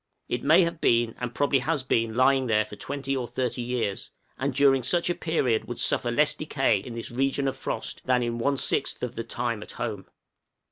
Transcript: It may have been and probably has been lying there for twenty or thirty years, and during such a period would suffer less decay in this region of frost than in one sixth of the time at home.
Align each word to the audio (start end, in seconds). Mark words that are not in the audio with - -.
It 0.27 0.41
may 0.43 0.63
have 0.63 0.81
been 0.81 1.13
and 1.19 1.35
probably 1.35 1.59
has 1.59 1.83
been 1.83 2.15
lying 2.15 2.47
there 2.47 2.65
for 2.65 2.75
twenty 2.75 3.15
or 3.15 3.27
thirty 3.27 3.61
years, 3.61 4.09
and 4.35 4.51
during 4.51 4.81
such 4.81 5.11
a 5.11 5.13
period 5.13 5.65
would 5.65 5.79
suffer 5.79 6.09
less 6.09 6.33
decay 6.33 6.79
in 6.79 6.95
this 6.95 7.11
region 7.11 7.47
of 7.47 7.55
frost 7.55 8.01
than 8.05 8.23
in 8.23 8.39
one 8.39 8.57
sixth 8.57 9.03
of 9.03 9.13
the 9.13 9.23
time 9.23 9.61
at 9.61 9.73
home. 9.73 10.07